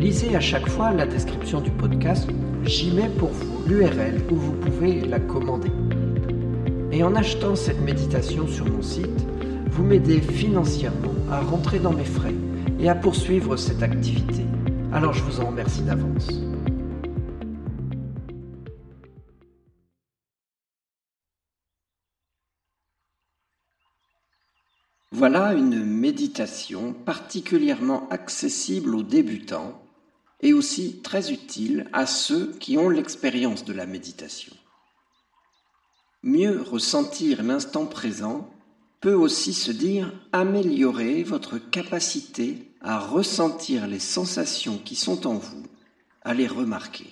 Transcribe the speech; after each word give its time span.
Lisez 0.00 0.34
à 0.34 0.40
chaque 0.40 0.66
fois 0.66 0.92
la 0.92 1.04
description 1.04 1.60
du 1.60 1.70
podcast, 1.70 2.26
j'y 2.64 2.90
mets 2.90 3.10
pour 3.10 3.28
vous 3.28 3.68
l'URL 3.68 4.22
où 4.30 4.34
vous 4.34 4.52
pouvez 4.54 5.02
la 5.02 5.20
commander. 5.20 5.70
Et 6.90 7.04
en 7.04 7.14
achetant 7.14 7.54
cette 7.54 7.82
méditation 7.82 8.48
sur 8.48 8.64
mon 8.64 8.80
site, 8.80 9.26
vous 9.70 9.84
m'aidez 9.84 10.22
financièrement 10.22 11.12
à 11.30 11.42
rentrer 11.42 11.80
dans 11.80 11.92
mes 11.92 12.06
frais 12.06 12.34
et 12.78 12.88
à 12.88 12.94
poursuivre 12.94 13.58
cette 13.58 13.82
activité. 13.82 14.42
Alors 14.90 15.12
je 15.12 15.22
vous 15.22 15.38
en 15.38 15.48
remercie 15.48 15.82
d'avance. 15.82 16.30
Voilà 25.12 25.52
une 25.52 25.84
méditation 25.84 26.94
particulièrement 26.94 28.08
accessible 28.08 28.94
aux 28.94 29.02
débutants 29.02 29.78
et 30.42 30.52
aussi 30.52 31.00
très 31.02 31.32
utile 31.32 31.88
à 31.92 32.06
ceux 32.06 32.52
qui 32.58 32.78
ont 32.78 32.88
l'expérience 32.88 33.64
de 33.64 33.72
la 33.72 33.86
méditation. 33.86 34.54
Mieux 36.22 36.62
ressentir 36.62 37.42
l'instant 37.42 37.86
présent 37.86 38.50
peut 39.00 39.14
aussi 39.14 39.54
se 39.54 39.72
dire 39.72 40.12
améliorer 40.32 41.22
votre 41.22 41.58
capacité 41.58 42.70
à 42.82 42.98
ressentir 42.98 43.86
les 43.86 43.98
sensations 43.98 44.78
qui 44.78 44.96
sont 44.96 45.26
en 45.26 45.34
vous, 45.34 45.62
à 46.22 46.34
les 46.34 46.46
remarquer. 46.46 47.06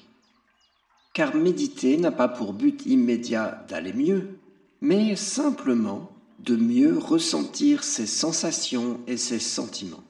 Car 1.14 1.34
méditer 1.34 1.96
n'a 1.96 2.12
pas 2.12 2.28
pour 2.28 2.52
but 2.52 2.84
immédiat 2.86 3.64
d'aller 3.68 3.92
mieux, 3.92 4.38
mais 4.80 5.16
simplement 5.16 6.10
de 6.38 6.56
mieux 6.56 6.96
ressentir 6.96 7.82
ses 7.82 8.06
sensations 8.06 9.00
et 9.06 9.16
ses 9.16 9.40
sentiments. 9.40 10.04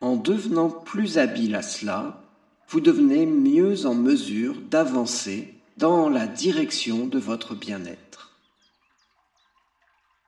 En 0.00 0.16
devenant 0.16 0.70
plus 0.70 1.18
habile 1.18 1.54
à 1.54 1.62
cela, 1.62 2.22
vous 2.68 2.80
devenez 2.80 3.26
mieux 3.26 3.86
en 3.86 3.94
mesure 3.94 4.60
d'avancer 4.60 5.54
dans 5.76 6.08
la 6.08 6.26
direction 6.26 7.06
de 7.06 7.18
votre 7.18 7.54
bien-être. 7.54 8.36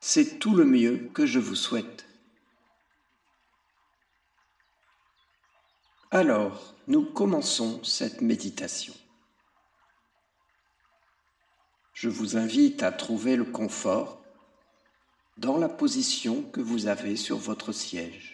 C'est 0.00 0.38
tout 0.38 0.55
le 0.55 0.65
mieux 0.65 1.10
que 1.15 1.27
je 1.27 1.38
vous 1.38 1.55
souhaite. 1.55 2.06
Alors, 6.10 6.75
nous 6.89 7.04
commençons 7.04 7.83
cette 7.84 8.21
méditation. 8.21 8.94
Je 11.94 12.09
vous 12.09 12.37
invite 12.37 12.83
à 12.83 12.91
trouver 12.91 13.37
le 13.37 13.44
confort 13.44 14.21
dans 15.39 15.56
la 15.56 15.69
position 15.69 16.43
que 16.43 16.60
vous 16.60 16.89
avez 16.89 17.16
sur 17.16 17.39
votre 17.39 17.72
siège. 17.72 18.31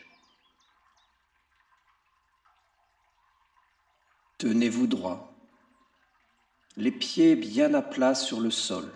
Tenez-vous 4.38 4.86
droit, 4.86 5.34
les 6.76 6.92
pieds 6.92 7.34
bien 7.34 7.74
à 7.74 7.82
plat 7.82 8.14
sur 8.14 8.38
le 8.38 8.52
sol. 8.52 8.88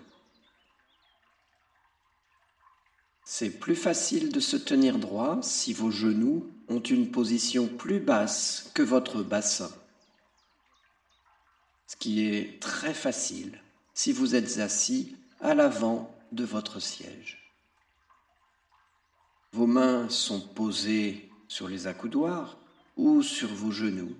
C'est 3.25 3.49
plus 3.49 3.75
facile 3.75 4.31
de 4.31 4.39
se 4.39 4.55
tenir 4.55 4.99
droit 4.99 5.39
si 5.41 5.73
vos 5.73 5.91
genoux 5.91 6.49
ont 6.69 6.79
une 6.79 7.11
position 7.11 7.67
plus 7.67 7.99
basse 7.99 8.71
que 8.73 8.83
votre 8.83 9.21
bassin, 9.21 9.69
ce 11.87 11.97
qui 11.97 12.25
est 12.25 12.61
très 12.61 12.93
facile 12.93 13.61
si 13.93 14.13
vous 14.13 14.35
êtes 14.35 14.59
assis 14.59 15.17
à 15.41 15.53
l'avant 15.53 16.15
de 16.31 16.45
votre 16.45 16.79
siège. 16.79 17.51
Vos 19.51 19.67
mains 19.67 20.07
sont 20.07 20.39
posées 20.39 21.29
sur 21.49 21.67
les 21.67 21.85
accoudoirs 21.85 22.57
ou 22.95 23.21
sur 23.21 23.49
vos 23.49 23.71
genoux 23.71 24.15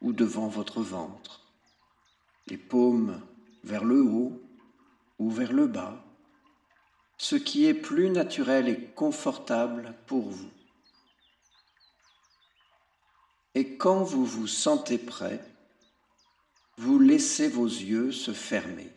ou 0.00 0.12
devant 0.12 0.48
votre 0.48 0.80
ventre, 0.80 1.52
les 2.46 2.56
paumes 2.58 3.20
vers 3.64 3.84
le 3.84 4.02
haut 4.02 4.40
ou 5.18 5.30
vers 5.30 5.52
le 5.52 5.66
bas, 5.66 6.04
ce 7.16 7.36
qui 7.36 7.66
est 7.66 7.74
plus 7.74 8.10
naturel 8.10 8.68
et 8.68 8.84
confortable 8.90 9.94
pour 10.06 10.28
vous. 10.28 10.50
Et 13.54 13.76
quand 13.76 14.04
vous 14.04 14.24
vous 14.24 14.46
sentez 14.46 14.98
prêt, 14.98 15.44
vous 16.76 17.00
laissez 17.00 17.48
vos 17.48 17.66
yeux 17.66 18.12
se 18.12 18.32
fermer. 18.32 18.92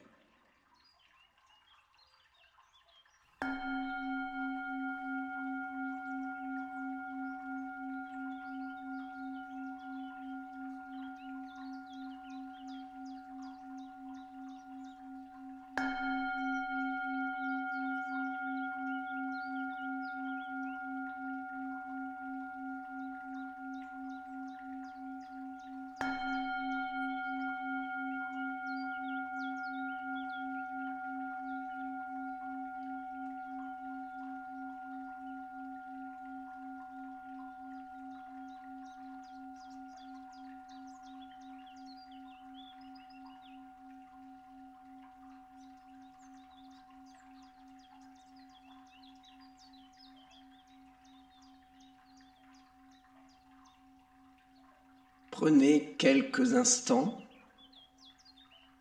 Prenez 55.41 55.95
quelques 55.97 56.53
instants 56.53 57.17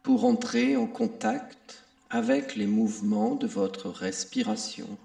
pour 0.03 0.27
entrer 0.27 0.77
en 0.77 0.87
contact 0.87 1.87
avec 2.11 2.55
les 2.55 2.67
mouvements 2.67 3.35
de 3.35 3.47
votre 3.47 3.89
respiration 3.89 4.99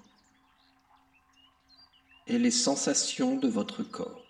et 2.27 2.37
les 2.37 2.51
sensations 2.51 3.37
de 3.37 3.47
votre 3.47 3.83
corps. 3.83 4.25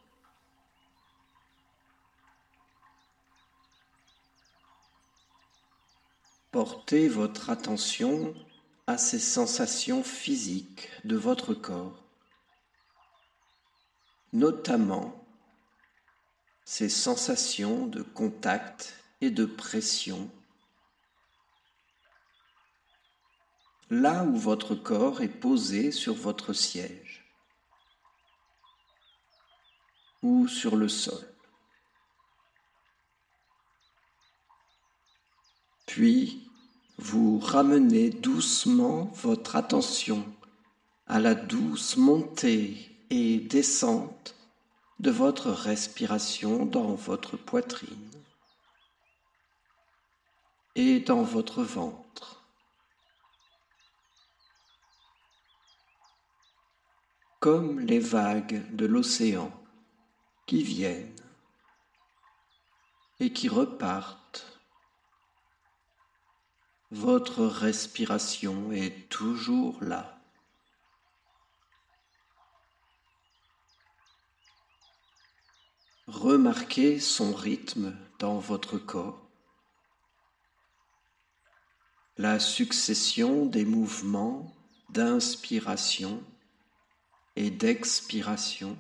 Portez 6.51 7.07
votre 7.07 7.49
attention 7.49 8.35
à 8.85 8.99
ces 8.99 9.17
sensations 9.17 10.03
physiques 10.03 10.89
de 11.05 11.15
votre 11.15 11.55
corps, 11.55 12.03
notamment 14.31 15.24
ces 16.65 16.89
sensations 16.89 17.85
de 17.85 18.01
contact 18.01 18.95
et 19.21 19.29
de 19.31 19.45
pression 19.45 20.29
là 23.89 24.23
où 24.23 24.35
votre 24.35 24.75
corps 24.75 25.21
est 25.21 25.27
posé 25.27 25.91
sur 25.91 26.15
votre 26.15 26.53
siège 26.53 27.23
ou 30.23 30.47
sur 30.47 30.75
le 30.75 30.89
sol. 30.89 31.23
Puis, 35.85 36.49
vous 36.97 37.39
ramenez 37.39 38.09
doucement 38.09 39.05
votre 39.15 39.55
attention 39.55 40.25
à 41.05 41.19
la 41.19 41.35
douce 41.35 41.95
montée 41.97 43.05
et 43.11 43.37
descente 43.39 44.35
de 44.99 45.11
votre 45.11 45.51
respiration 45.51 46.65
dans 46.65 46.95
votre 46.95 47.37
poitrine 47.37 48.11
et 50.75 50.99
dans 50.99 51.23
votre 51.23 51.63
ventre. 51.63 52.43
Comme 57.39 57.79
les 57.79 57.99
vagues 57.99 58.75
de 58.75 58.85
l'océan 58.85 59.51
qui 60.47 60.63
viennent 60.63 61.15
et 63.19 63.31
qui 63.31 63.49
repartent, 63.49 64.55
votre 66.91 67.45
respiration 67.45 68.71
est 68.71 69.09
toujours 69.09 69.83
là. 69.83 70.14
Remarquez 76.07 76.99
son 76.99 77.33
rythme 77.33 77.97
dans 78.19 78.37
votre 78.37 78.77
corps, 78.77 79.27
la 82.17 82.39
succession 82.39 83.47
des 83.47 83.65
mouvements 83.65 84.53
d'inspiration 84.89 86.23
et 87.35 87.49
d'expiration. 87.49 88.77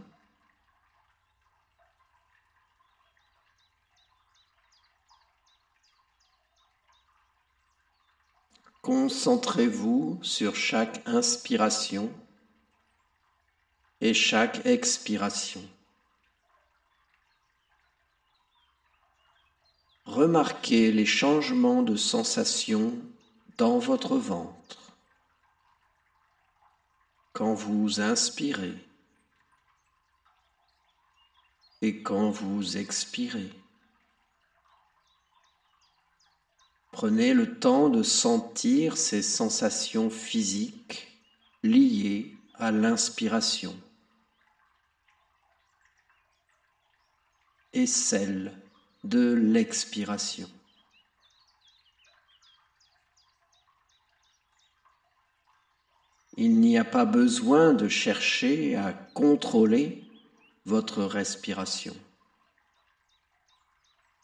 Concentrez-vous 8.83 10.19
sur 10.21 10.55
chaque 10.55 11.01
inspiration 11.07 12.13
et 13.99 14.13
chaque 14.13 14.63
expiration. 14.67 15.67
Remarquez 20.05 20.91
les 20.91 21.05
changements 21.05 21.81
de 21.81 21.95
sensation 21.95 22.93
dans 23.57 23.79
votre 23.79 24.17
ventre 24.17 24.97
quand 27.33 27.55
vous 27.55 27.99
inspirez 27.99 28.75
et 31.81 32.01
quand 32.03 32.29
vous 32.29 32.77
expirez. 32.77 33.51
Prenez 36.91 37.33
le 37.33 37.59
temps 37.59 37.89
de 37.89 38.03
sentir 38.03 38.97
ces 38.97 39.21
sensations 39.21 40.09
physiques 40.09 41.19
liées 41.63 42.31
à 42.53 42.71
l'inspiration 42.71 43.75
et 47.73 47.87
celles 47.87 48.64
de 49.05 49.33
l'expiration. 49.33 50.49
Il 56.37 56.59
n'y 56.59 56.77
a 56.77 56.83
pas 56.83 57.05
besoin 57.05 57.73
de 57.73 57.87
chercher 57.87 58.75
à 58.75 58.91
contrôler 58.91 60.03
votre 60.65 61.03
respiration. 61.03 61.95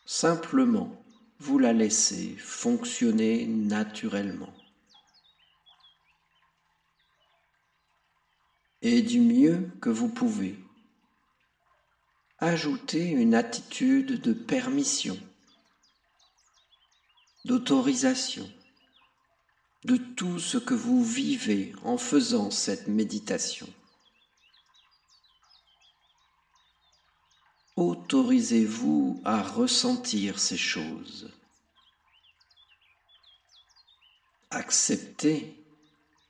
Simplement, 0.05 1.01
vous 1.39 1.57
la 1.57 1.71
laissez 1.71 2.35
fonctionner 2.37 3.45
naturellement. 3.45 4.53
Et 8.81 9.01
du 9.01 9.21
mieux 9.21 9.71
que 9.79 9.89
vous 9.89 10.09
pouvez, 10.09 10.57
ajoutez 12.41 13.05
une 13.09 13.35
attitude 13.35 14.19
de 14.19 14.33
permission, 14.33 15.17
d'autorisation 17.45 18.51
de 19.85 19.95
tout 19.97 20.39
ce 20.39 20.57
que 20.57 20.73
vous 20.73 21.03
vivez 21.03 21.73
en 21.83 21.97
faisant 21.97 22.49
cette 22.51 22.87
méditation. 22.87 23.67
Autorisez-vous 27.75 29.21
à 29.23 29.41
ressentir 29.41 30.39
ces 30.39 30.57
choses. 30.57 31.31
Acceptez 34.49 35.55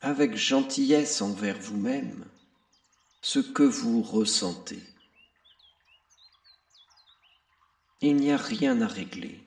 avec 0.01 0.35
gentillesse 0.35 1.21
envers 1.21 1.57
vous-même 1.57 2.25
ce 3.21 3.39
que 3.39 3.63
vous 3.63 4.01
ressentez. 4.01 4.81
Il 8.03 8.15
n'y 8.15 8.31
a 8.31 8.37
rien 8.37 8.81
à 8.81 8.87
régler, 8.87 9.39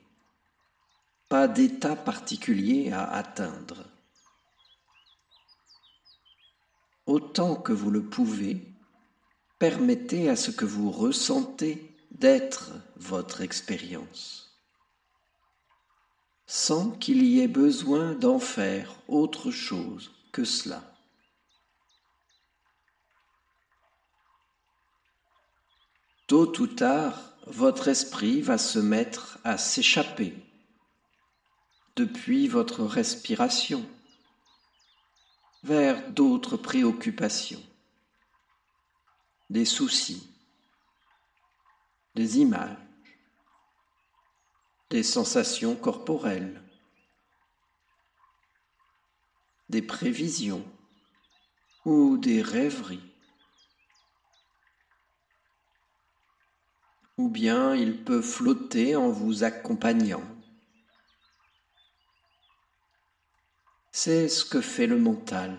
pas 1.27 1.49
d'état 1.49 1.97
particulier 1.97 2.89
à 2.89 3.03
atteindre. 3.03 3.83
Autant 7.05 7.55
que 7.57 7.73
vous 7.73 7.91
le 7.91 8.01
pouvez, 8.01 8.65
permettez 9.59 10.29
à 10.29 10.37
ce 10.37 10.51
que 10.51 10.63
vous 10.63 10.89
ressentez 10.89 11.93
d'être 12.11 12.71
votre 12.95 13.41
expérience, 13.41 14.57
sans 16.47 16.91
qu'il 16.91 17.25
y 17.25 17.41
ait 17.41 17.49
besoin 17.49 18.13
d'en 18.13 18.39
faire 18.39 18.95
autre 19.09 19.51
chose 19.51 20.11
que 20.31 20.45
cela. 20.45 20.81
Tôt 26.27 26.59
ou 26.59 26.67
tard, 26.67 27.34
votre 27.47 27.87
esprit 27.87 28.41
va 28.41 28.57
se 28.57 28.79
mettre 28.79 29.39
à 29.43 29.57
s'échapper 29.57 30.33
depuis 31.95 32.47
votre 32.47 32.83
respiration 32.83 33.87
vers 35.63 36.11
d'autres 36.11 36.57
préoccupations, 36.57 37.63
des 39.49 39.65
soucis, 39.65 40.29
des 42.15 42.39
images, 42.39 42.77
des 44.89 45.03
sensations 45.03 45.75
corporelles, 45.75 46.61
des 49.69 49.81
prévisions 49.81 50.63
ou 51.85 52.17
des 52.17 52.41
rêveries. 52.41 53.14
Ou 57.17 57.29
bien 57.29 57.75
il 57.75 58.03
peut 58.03 58.21
flotter 58.21 58.95
en 58.95 59.09
vous 59.09 59.43
accompagnant. 59.43 60.23
C'est 63.91 64.27
ce 64.27 64.43
que 64.43 64.59
fait 64.59 64.87
le 64.87 64.99
mental 64.99 65.57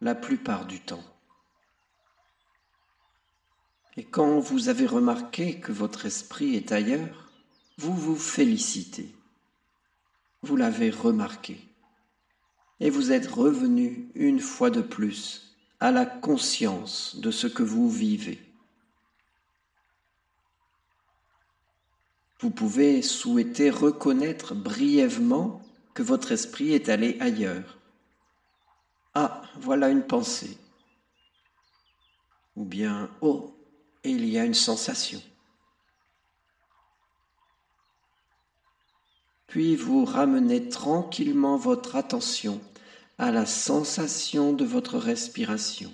la 0.00 0.14
plupart 0.14 0.66
du 0.66 0.80
temps. 0.80 1.04
Et 3.96 4.04
quand 4.04 4.38
vous 4.38 4.68
avez 4.68 4.86
remarqué 4.86 5.58
que 5.58 5.72
votre 5.72 6.06
esprit 6.06 6.54
est 6.54 6.72
ailleurs, 6.72 7.30
vous 7.78 7.94
vous 7.94 8.16
félicitez. 8.16 9.14
Vous 10.42 10.56
l'avez 10.56 10.90
remarqué. 10.90 11.58
Et 12.80 12.90
vous 12.90 13.10
êtes 13.10 13.26
revenu 13.26 14.10
une 14.14 14.38
fois 14.38 14.70
de 14.70 14.82
plus 14.82 15.56
à 15.80 15.90
la 15.90 16.06
conscience 16.06 17.16
de 17.16 17.30
ce 17.32 17.48
que 17.48 17.64
vous 17.64 17.90
vivez. 17.90 18.47
Vous 22.40 22.50
pouvez 22.50 23.02
souhaiter 23.02 23.70
reconnaître 23.70 24.54
brièvement 24.54 25.60
que 25.94 26.02
votre 26.02 26.30
esprit 26.30 26.72
est 26.72 26.88
allé 26.88 27.16
ailleurs. 27.20 27.78
Ah, 29.14 29.42
voilà 29.56 29.88
une 29.88 30.06
pensée. 30.06 30.56
Ou 32.54 32.64
bien, 32.64 33.10
oh, 33.20 33.56
il 34.04 34.24
y 34.24 34.38
a 34.38 34.44
une 34.44 34.54
sensation. 34.54 35.20
Puis 39.48 39.74
vous 39.74 40.04
ramenez 40.04 40.68
tranquillement 40.68 41.56
votre 41.56 41.96
attention 41.96 42.60
à 43.16 43.32
la 43.32 43.46
sensation 43.46 44.52
de 44.52 44.64
votre 44.64 44.98
respiration 44.98 45.92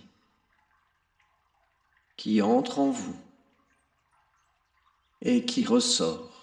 qui 2.16 2.42
entre 2.42 2.80
en 2.80 2.90
vous 2.90 3.16
et 5.22 5.44
qui 5.44 5.64
ressort. 5.64 6.33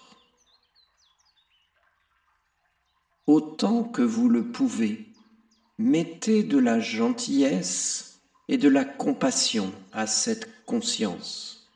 Autant 3.26 3.84
que 3.84 4.02
vous 4.02 4.28
le 4.28 4.44
pouvez, 4.44 5.06
mettez 5.78 6.42
de 6.42 6.58
la 6.58 6.80
gentillesse 6.80 8.20
et 8.48 8.58
de 8.58 8.68
la 8.68 8.84
compassion 8.84 9.72
à 9.92 10.06
cette 10.06 10.48
conscience. 10.66 11.70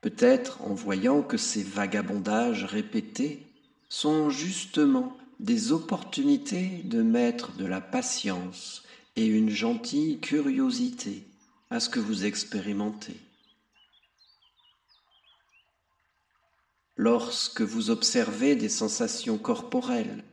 Peut-être 0.00 0.62
en 0.62 0.74
voyant 0.74 1.22
que 1.22 1.36
ces 1.36 1.62
vagabondages 1.62 2.64
répétés 2.64 3.42
sont 3.88 4.30
justement 4.30 5.16
des 5.40 5.72
opportunités 5.72 6.80
de 6.84 7.02
mettre 7.02 7.52
de 7.56 7.66
la 7.66 7.80
patience 7.80 8.84
et 9.16 9.26
une 9.26 9.50
gentille 9.50 10.18
curiosité 10.18 11.24
à 11.70 11.80
ce 11.80 11.88
que 11.88 12.00
vous 12.00 12.24
expérimentez. 12.24 13.16
Lorsque 16.96 17.60
vous 17.60 17.90
observez 17.90 18.56
des 18.56 18.70
sensations 18.70 19.36
corporelles, 19.36 20.24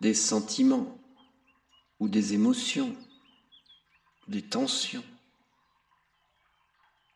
des 0.00 0.14
sentiments 0.14 0.98
ou 2.00 2.08
des 2.08 2.34
émotions, 2.34 2.94
des 4.26 4.42
tensions, 4.42 5.04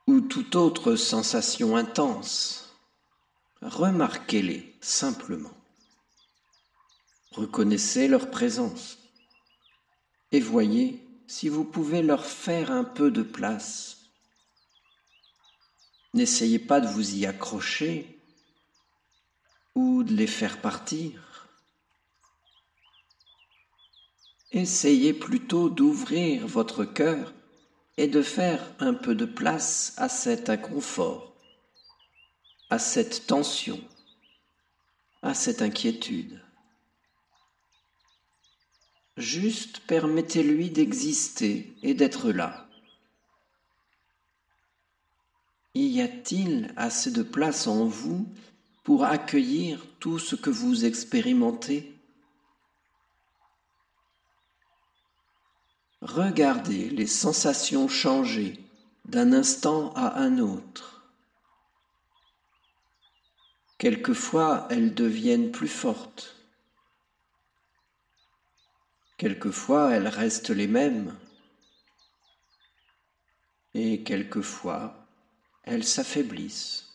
ou 0.06 0.20
toute 0.20 0.54
autre 0.54 0.94
sensation 0.94 1.76
intense, 1.76 2.76
remarquez-les 3.62 4.76
simplement. 4.80 5.56
Reconnaissez 7.32 8.06
leur 8.06 8.30
présence 8.30 8.98
et 10.30 10.40
voyez 10.40 11.04
si 11.26 11.48
vous 11.48 11.64
pouvez 11.64 12.02
leur 12.02 12.24
faire 12.24 12.70
un 12.70 12.84
peu 12.84 13.10
de 13.10 13.22
place. 13.22 13.98
N'essayez 16.14 16.58
pas 16.58 16.80
de 16.80 16.88
vous 16.88 17.16
y 17.16 17.26
accrocher 17.26 18.19
ou 19.74 20.02
de 20.02 20.12
les 20.14 20.26
faire 20.26 20.60
partir. 20.60 21.48
Essayez 24.52 25.12
plutôt 25.12 25.68
d'ouvrir 25.68 26.46
votre 26.46 26.84
cœur 26.84 27.32
et 27.96 28.08
de 28.08 28.22
faire 28.22 28.60
un 28.80 28.94
peu 28.94 29.14
de 29.14 29.24
place 29.24 29.94
à 29.96 30.08
cet 30.08 30.50
inconfort, 30.50 31.36
à 32.68 32.78
cette 32.78 33.26
tension, 33.26 33.80
à 35.22 35.34
cette 35.34 35.62
inquiétude. 35.62 36.42
Juste 39.16 39.80
permettez-lui 39.86 40.70
d'exister 40.70 41.76
et 41.82 41.94
d'être 41.94 42.32
là. 42.32 42.66
Y 45.74 46.00
a-t-il 46.00 46.72
assez 46.76 47.12
de 47.12 47.22
place 47.22 47.66
en 47.66 47.84
vous 47.84 48.26
pour 48.82 49.04
accueillir 49.04 49.84
tout 49.98 50.18
ce 50.18 50.36
que 50.36 50.50
vous 50.50 50.84
expérimentez 50.84 52.00
Regardez 56.00 56.88
les 56.88 57.06
sensations 57.06 57.86
changer 57.86 58.58
d'un 59.04 59.34
instant 59.34 59.92
à 59.92 60.18
un 60.18 60.38
autre. 60.38 61.12
Quelquefois 63.76 64.66
elles 64.70 64.94
deviennent 64.94 65.52
plus 65.52 65.68
fortes 65.68 66.36
Quelquefois 69.18 69.90
elles 69.90 70.08
restent 70.08 70.48
les 70.48 70.66
mêmes 70.66 71.14
et 73.74 74.02
quelquefois 74.02 75.06
elles 75.64 75.84
s'affaiblissent. 75.84 76.89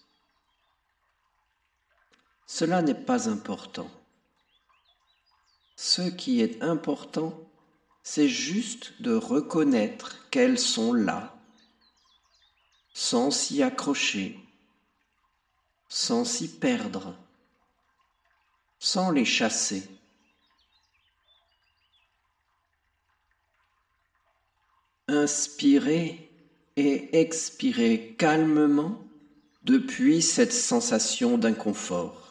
Cela 2.47 2.81
n'est 2.81 2.93
pas 2.93 3.29
important. 3.29 3.89
Ce 5.75 6.01
qui 6.01 6.41
est 6.41 6.61
important, 6.61 7.33
c'est 8.03 8.29
juste 8.29 9.01
de 9.01 9.13
reconnaître 9.13 10.29
qu'elles 10.29 10.59
sont 10.59 10.93
là, 10.93 11.35
sans 12.93 13.31
s'y 13.31 13.63
accrocher, 13.63 14.39
sans 15.89 16.23
s'y 16.23 16.47
perdre, 16.47 17.15
sans 18.79 19.11
les 19.11 19.25
chasser. 19.25 19.89
Inspirez 25.07 26.31
et 26.77 27.19
expirez 27.19 28.15
calmement 28.17 29.03
depuis 29.63 30.21
cette 30.21 30.53
sensation 30.53 31.37
d'inconfort. 31.37 32.24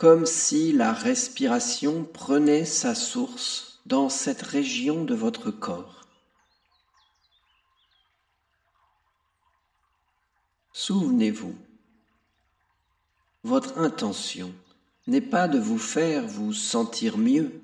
Comme 0.00 0.24
si 0.24 0.72
la 0.72 0.94
respiration 0.94 2.04
prenait 2.04 2.64
sa 2.64 2.94
source 2.94 3.82
dans 3.84 4.08
cette 4.08 4.40
région 4.40 5.04
de 5.04 5.14
votre 5.14 5.50
corps. 5.50 6.08
Souvenez-vous, 10.72 11.54
votre 13.44 13.76
intention 13.76 14.54
n'est 15.06 15.20
pas 15.20 15.48
de 15.48 15.58
vous 15.58 15.76
faire 15.76 16.26
vous 16.26 16.54
sentir 16.54 17.18
mieux, 17.18 17.60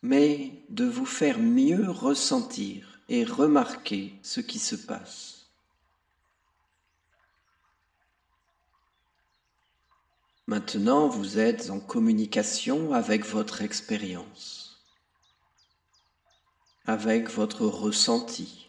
mais 0.00 0.64
de 0.70 0.86
vous 0.86 1.04
faire 1.04 1.38
mieux 1.38 1.90
ressentir 1.90 3.00
et 3.10 3.22
remarquer 3.22 4.14
ce 4.22 4.40
qui 4.40 4.58
se 4.58 4.76
passe. 4.76 5.35
Maintenant, 10.46 11.08
vous 11.08 11.38
êtes 11.38 11.70
en 11.70 11.80
communication 11.80 12.92
avec 12.92 13.24
votre 13.24 13.62
expérience, 13.62 14.86
avec 16.84 17.30
votre 17.30 17.66
ressenti, 17.66 18.68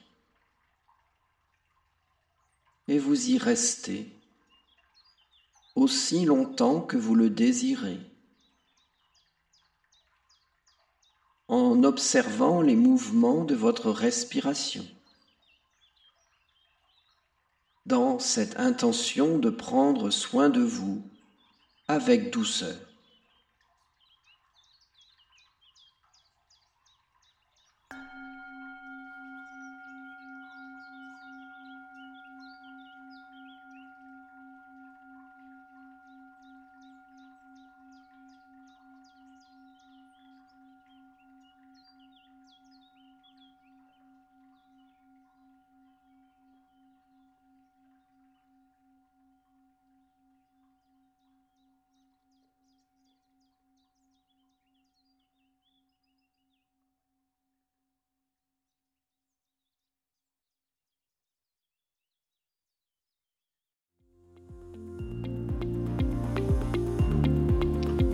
et 2.88 2.98
vous 2.98 3.30
y 3.30 3.38
restez 3.38 4.12
aussi 5.76 6.26
longtemps 6.26 6.82
que 6.82 6.98
vous 6.98 7.16
le 7.16 7.30
désirez. 7.30 8.00
en 11.48 11.84
observant 11.84 12.62
les 12.62 12.76
mouvements 12.76 13.46
de 13.46 13.56
votre 13.56 13.90
respiration, 13.90 14.86
dans 17.86 18.20
cette 18.20 18.60
intention 18.60 19.38
de 19.38 19.50
prendre 19.50 20.10
soin 20.10 20.50
de 20.50 20.62
vous 20.62 21.02
avec 21.88 22.32
douceur. 22.32 22.87